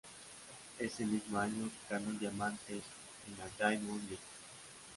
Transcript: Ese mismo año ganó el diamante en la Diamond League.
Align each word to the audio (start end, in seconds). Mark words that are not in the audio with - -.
Ese 0.79 1.05
mismo 1.05 1.37
año 1.37 1.69
ganó 1.87 2.09
el 2.09 2.17
diamante 2.17 2.73
en 2.73 3.37
la 3.37 3.45
Diamond 3.59 4.01
League. 4.09 4.17